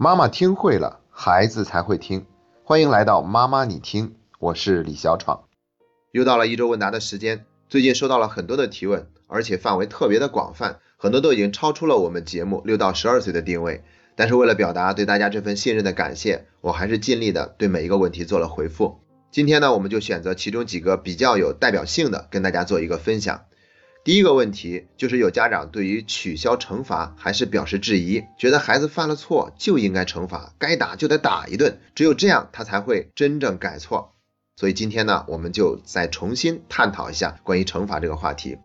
[0.00, 2.24] 妈妈听会了，孩子才会听。
[2.62, 5.42] 欢迎来到妈妈你听，我是李小闯。
[6.12, 13.82] 又到了一周问答的时间，最近收到了很多的提问，而且范围特别的广泛，很多都已经超出了我们节目六到十二岁的定位。
[14.14, 19.00] 但是为了表达对大家这份信任的感谢，我还是尽力的对每一个问题做了回复。
[19.32, 23.46] 今天呢，我们就选择其中几个比较有代表性的，跟大家做一个分享。
[24.08, 34.14] 第一个问题就是有家长对于取消惩罚还是表示质疑，觉得孩子犯了错就应该惩罚，该打就得打一顿，只有这样他才会真正改错。
[34.56, 38.56] 所以今天呢，我们就再重新探讨一下关于惩罚这个话题。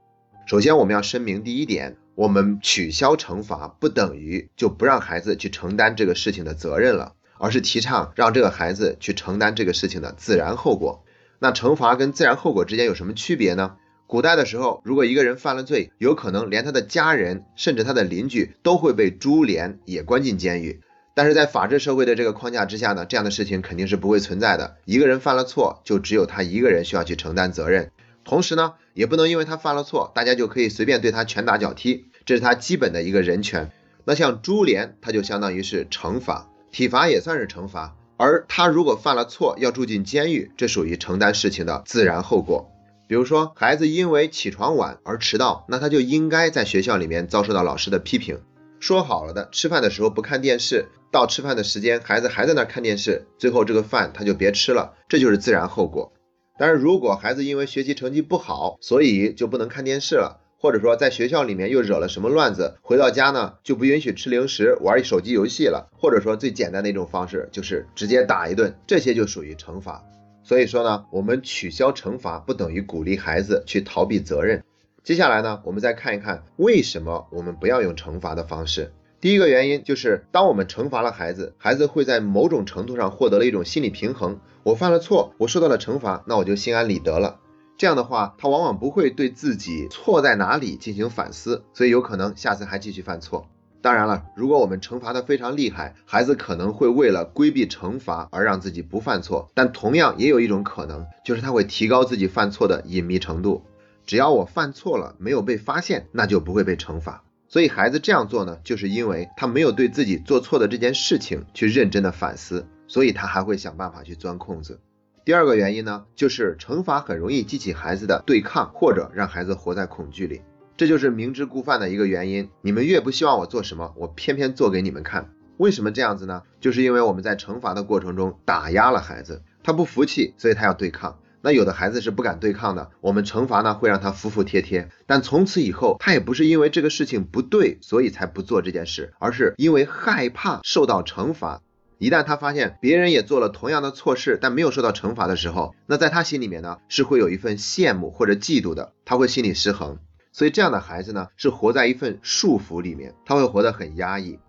[0.45, 11.03] 首先我们要声明第一点，我们取消惩罚不等于就不让孩子去承担这个事情的责任了，而是提倡让这个孩子去承担这个事情的自然后果。
[11.39, 13.75] 那惩罚跟自然后果之间有什么区别呢？
[14.13, 20.81] 古代的时候，如果一个人犯了罪，有可能连他的家人，甚至他的邻居都会被株连，也关进监狱。
[21.15, 24.75] 但是在法治社会的这个框架之下呢，这样的事情肯定是不会存在的。
[24.85, 27.89] 一个人犯了错，就只有他一个人需要去承担责任。
[28.23, 33.71] 同时呢，也不能因为他犯了错，大家就可以随便对他拳打脚踢，这是他基本的一个人权。
[34.05, 37.95] 那像株连，他就相当于是惩罚，体罚也算是惩罚。
[38.17, 42.69] 而他如果犯了错要住进监狱，这属于承担事情的自然后果。
[43.13, 48.41] 比如说，孩子因为起床晚而迟到，那他就应该在学校里面遭受到老师的批评。
[48.79, 56.11] 说好了的，吃饭的时候不看电视，到吃饭的时间，孩子还在那看电视，最后这个饭他就别吃了，这就是自然后果。
[56.57, 70.03] 但是如果孩子因为学习成绩不好，所以就不能看电视了，或者说在学校里面又惹了什么乱子，回到家呢就不允许吃零食，玩手机游戏了，或者说最简单的一种方式就是直接打一顿，这些就属于惩罚。
[70.43, 74.63] 所以说呢，我们取消惩罚不等于鼓励孩子去逃避责任。
[75.03, 78.93] 接下来呢，我们再看一看为什么我们不要用惩罚的方式。
[79.19, 84.39] 第一个原因就是，当我们惩罚了孩子，孩子会在某种程度上获得了一种心理平衡。
[84.63, 87.39] 我犯了错，我受到了惩罚，那我就心安理得了。
[87.77, 93.47] 这样的话，他往往不会对自己错在哪里进行反思，所以有可能下次还继续犯错。
[93.83, 99.49] 当然了，如果我们惩罚的非常厉害，孩子可能会为了规避惩罚而让自己不犯错。
[99.53, 103.65] 但同样也有一种可能，就是他会提高自己犯错的隐秘程度。
[104.05, 107.25] 只要我犯错了没有被发现，那就不会被惩罚。
[107.49, 114.79] 所以孩子这样做呢，就是因为他没有对自己做错的这件事情去认真的反思，所以他还会想办法去钻空子。
[115.25, 120.41] 第二个原因呢，就是惩罚很容易激起孩子的对抗，或者让孩子活在恐惧里。
[120.83, 122.49] 这就是明知故犯的一个原因。
[122.61, 125.29] 你们越不希望我做什么，我偏偏做给你们看。
[125.55, 126.43] 为什么这样子呢？
[126.59, 131.19] 就是因为我们在惩罚的过程中打压了孩子，他不服气，所以他要对抗。
[131.41, 134.89] 那有的孩子是不敢对抗的，我们惩罚呢会让他服服帖帖。
[135.07, 141.61] 但从此以后，他也不是因为这个事情不对，所以才不做这件事，而是因为害怕受到惩罚。
[141.97, 149.99] 一旦他发现别人也做了同样的错事，但没有受到惩罚的时候，那在他心里面呢是会有一份羡慕或者嫉妒的，他会心理失衡。
[150.33, 154.39] 所以这样的孩子呢，是活在一份束缚里面，他会活得很压抑。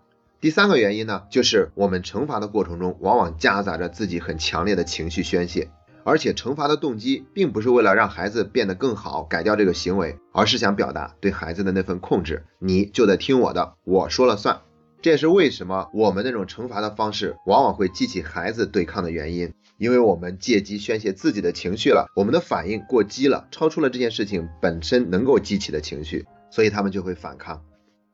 [0.41, 5.69] 第三个原因呢，就是我们惩罚的过程中，往往夹杂着自己很强烈的情绪宣泄，
[6.03, 14.61] 而且惩罚的动机并不是为了让孩子变得更好，改掉这个行为，而是想表达对孩子的那份控制，你就得听我的，我说了算。
[15.05, 27.61] 这也是为什么我们那种惩罚的方式往往会激起孩子对抗的原因，因为我们借机宣泄自己的情绪了，我们的反应过激了，超出了这件事情本身能够激起的情绪，所以他们就会反抗。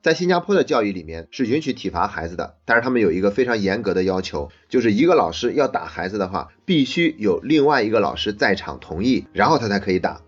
[0.02, 10.22] 在新加坡的教育里面是允许体罚孩子的，但是他们有一个非常严格的要求，就是一个老师要打孩子的话，必须有另外一个老师在场同意，然后他才可以打。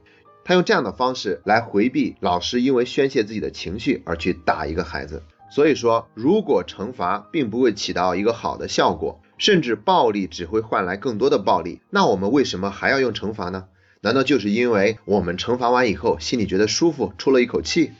[0.45, 5.24] 他用这样的方式来回避老师因为宣泄自己的情绪而去打一个孩子。
[5.53, 13.65] 所以说，如果惩罚并不会起到一个好的效果，甚至暴力只会换来更多的暴力，那我们为什么还要用惩罚呢？
[14.01, 17.91] 难道就是因为我们惩罚完以后心里觉得舒服，出了一口气？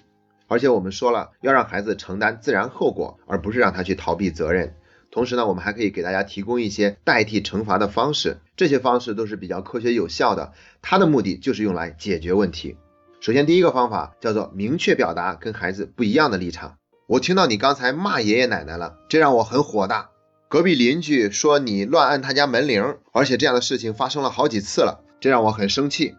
[0.48, 4.74] 而且我们说了要让孩子承担自然后果，而不是让他去逃避责任。
[5.12, 12.78] 同时呢，我们还可以给大家提供一些代替惩罚的方式，这些方式都是比较科学有效的，它的目的就是用来解决问题。
[13.20, 16.78] 首先，第一个方法叫做明确表达跟孩子不一样的立场。
[17.14, 20.10] 我听到你刚才骂爷爷奶奶了，这让我很火大。
[20.50, 26.16] 隔壁邻居说你乱按他家门铃，而且这样的事情发生了好几次了，这让我很生气。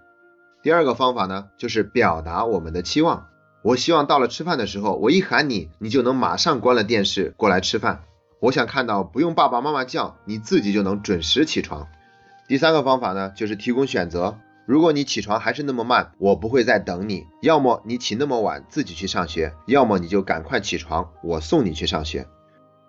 [0.62, 3.26] 第二个方法呢，就是表达我们的期望。
[3.62, 8.04] 我希望到了吃饭的时候，我一喊你，你就能马上关了电视过来吃饭。
[8.38, 11.88] 我想看到不用爸爸妈妈叫，你自己就能准时起床。
[12.46, 14.38] 第三个方法呢，就是提供选择。
[14.66, 17.26] 如果你起床还是那么慢，我不会再等你。
[17.42, 22.26] 要么你起那么晚自己去上学，要么你就赶快起床，我送你去上学。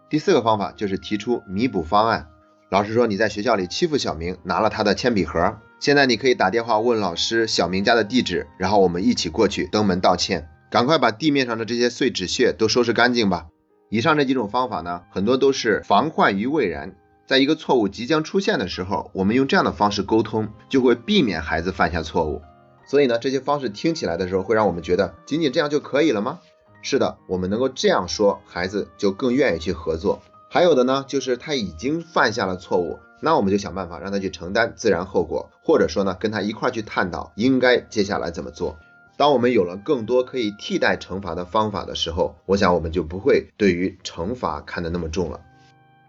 [0.10, 2.28] 第四个方法就是提出弥补方案。
[2.70, 13.48] 老师说你在学校里欺负小明，拿了他的铅笔盒，现在你可以打电话问老师小明家的地址，然后我们一起过去登门道歉，赶快把地面上的这些碎纸屑都收拾干净吧。
[13.90, 16.96] 以上这几种方法呢，很多都是防患于未然。
[17.28, 22.42] 在一个错误即将出现的时候，我们用这样的方式沟通，就会避免孩子犯下错误。
[22.86, 26.40] 所以呢，这些方式听起来的时候，会让我们觉得仅仅这样就可以了吗？
[26.84, 30.22] 是的，我们能够这样说，孩子就更愿意去合作。
[30.52, 38.78] 还有的呢，就是他已经犯下了错误，那我们就想办法让他去承担自然后果，或者说呢，跟他一块去探讨应该接下来怎么做。
[39.18, 45.42] 当我们有了更多可以替代惩罚的方法的时候，我想我们就不会对于惩罚看得那么重了。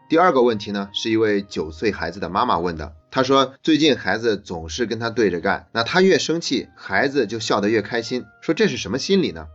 [0.09, 2.93] 第二个问题呢，是一位九岁孩子的妈妈问的。
[3.11, 8.25] 她说，最近孩子总是跟他对着干，那他越生气，孩子就笑得越开心。
[8.41, 9.49] 说这是什么心理呢？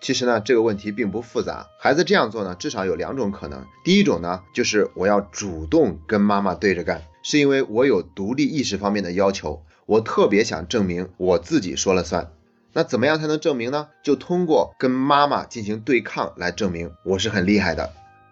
[0.00, 1.66] 其实呢，这个问题并不复杂。
[1.80, 3.64] 孩子这样做呢，至少有两种可能。
[3.84, 12.30] 第一种呢，就是我要主动跟妈妈对着干，是因为我有独立意识方面的要求，我特别想证明我自己说了算。
[12.74, 13.88] 那怎么样才能证明呢？
[14.04, 17.90] 就通过跟妈妈进行对抗来证明我是很厉害的。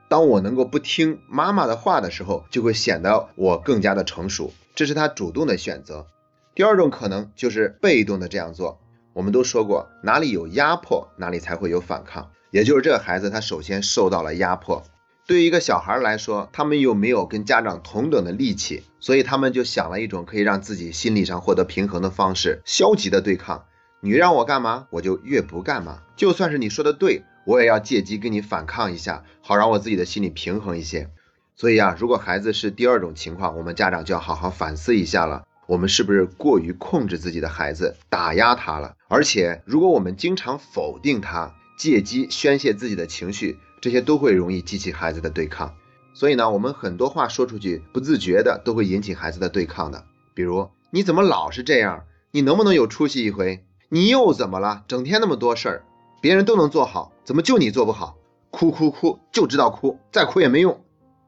[0.09, 6.07] 当我能够不听妈妈的话的时候，就会显得我更加的成熟，这是他主动的选择。
[6.55, 8.79] 第二种可能就是被动的这样做。
[9.13, 12.31] 我们都说过，哪里有压迫，哪里才会有反抗。
[12.51, 14.83] 也就是这个孩子，他首先受到了压迫。
[15.27, 23.65] 对于一个小孩来说，他们又没有跟家长同等的力气，所以他们就想了一种可以让自己心理上获得平衡的方式：消极的对抗。
[24.01, 26.03] 你让我干嘛，我就越不干嘛。
[26.15, 27.23] 就算是你说的对。
[27.45, 31.11] 我也要借机跟你反抗一下，好让我自己的心里平衡一些。
[31.57, 35.45] 所以啊，如果孩子是第二种情况，我们家长就要好好反思一下了。
[35.67, 38.97] 我们是不是过于控制自己的孩子，打压他了？
[39.09, 45.75] 而且，如果我们经常否定他，借机宣泄自己的情绪，这些都会容易激起孩子的对抗。
[46.13, 50.05] 所以呢，我们很多话说出去，不自觉的都会引起孩子的对抗的。
[50.35, 52.05] 比如，你怎么老是这样？
[52.31, 53.65] 你能不能有出息一回？
[53.89, 54.85] 你又怎么了？
[54.89, 55.85] 整天那么多事儿。
[56.25, 58.17] 别人都能做好，怎么就你做不好？
[58.51, 60.81] 哭哭哭，就知道哭，再哭也没用。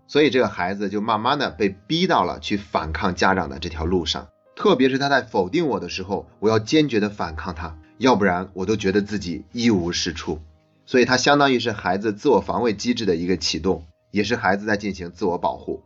[0.07, 4.29] 所以这个孩子就慢慢的被逼到了去反抗家长的这条路上。
[4.55, 10.41] 特别是他在否定我的时候，我要坚决的反抗他，要不然我都觉得自己一无是处。
[10.87, 15.83] 所以他相当于是孩子自我防卫机制的一个启动，也是孩子在进行自我保护。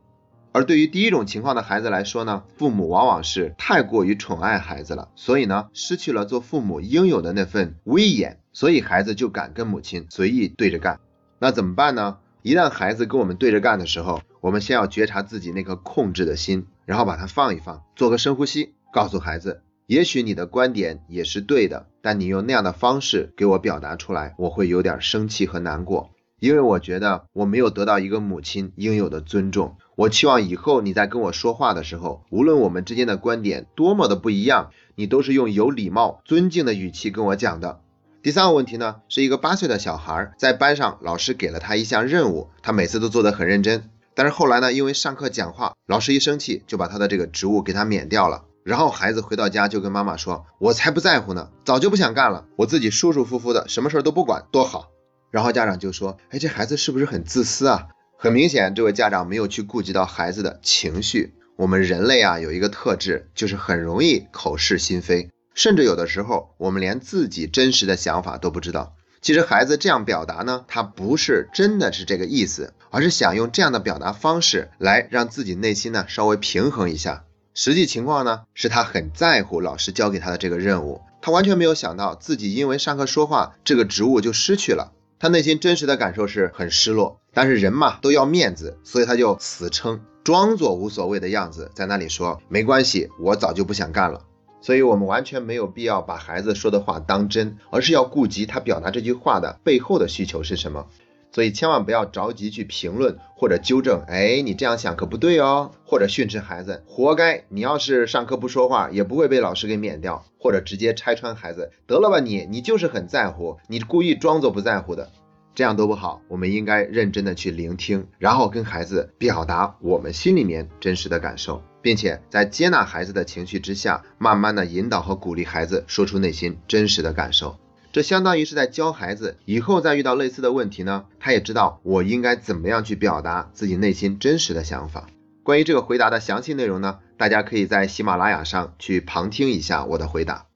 [0.53, 10.99] 而对于第一种情况的孩子来说呢，父母往往是太过于宠爱孩子了，所以呢，失去了做父母应有的那份威严，所以孩子就敢跟母亲随意对着干。
[11.39, 12.19] 那怎么办呢？
[12.43, 26.11] 一旦孩子跟我们对着干的时候，我们先要觉察自己那颗控制的心，然后把它放一放，做个深呼吸，告诉孩子，也许你的观点也是对的，但你用那样的方式给我表达出来，我会有点生气和难过。
[26.41, 37.81] 因为我觉得我没有得到一个母亲应有的尊重，我期望以后你在跟我说话的时候，无论我们之间的观点多么的不一样，你都是用有礼貌、尊敬的语气跟我讲的。
[38.23, 48.45] 第三个问题呢，是一个八岁的小孩在班上，老师给了他一项任务，他每次都做得很认真，但是后来呢，因为上课讲话，老师一生气就把他的这个职务给他免掉了。
[48.63, 54.91] 然后孩子回到家就跟妈妈说：“我才不在乎呢，早就不想干了，我自己舒舒服服的，什么事儿都不管，多好。”
[55.31, 57.89] 然后家长就说：“哎，这孩子是不是很自私啊？”
[58.19, 61.35] 很明显，这位家长没有去顾及到孩子的情绪。
[61.57, 68.95] 我们人类啊，有一个特质，就是很容易口是心非，甚至有的时候，我们连自己真实的想法都不知道。
[69.23, 77.25] 其实孩子这样表达呢，他不是真的是这个意思，而是想用这样的表达方式来让自己内心呢稍微平衡一下。
[77.53, 84.93] 实际情况呢，是他很在乎老师交给他的这个任务，他完全没有想到自己因为上课说话这个职务就失去了。
[85.21, 94.23] 他内心真实的感受是很失落，但是人嘛都要面子，所以他就死撑，装作无所谓的样子，在那里说没关系，我早就不想干了。
[94.63, 100.87] 所以我们完全没有必要把孩子说的话当真，而是要顾及他表达这句话的背后的需求是什么。
[101.33, 107.45] 所以千万不要着急去评论或者纠正，哎，你这样想可不对哦，或者训斥孩子，活该！
[107.49, 115.11] 你要是上课不说话，也不会被老师给免掉，或者直接拆穿孩子，得了吧你，你就是很在乎，你故意装作不在乎的，
[115.55, 116.21] 这样都不好。
[116.29, 127.57] 我们应该认真的去聆听，然后跟孩子表达我们心里面真实的感受，并且在接纳孩子的情绪之下，慢慢的引导和鼓励孩子说出内心真实的感受。
[127.93, 135.09] 这相当于是在教孩子以后再遇到类似的问题呢他也知道我应该怎么样去表达自己内心真实的想法。
[135.43, 140.47] 关于这个回答的详细内容呢大家可以在喜马拉雅上去旁听一下我的回答。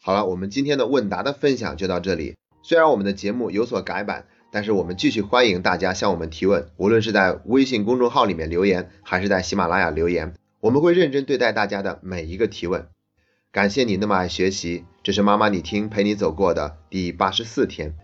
[0.00, 2.36] 好了我们今天的问答的分享就到这里。
[2.62, 12.86] 虽然我们的节目有所改版但是我们继续欢迎大家向我们提问无论是在微信公众号里面留言还是在喜马拉雅留言我们会认真对待大家的每一个提问。
[13.56, 17.94] 感谢你那么爱学习这是妈妈你听陪你走过的第八十四天。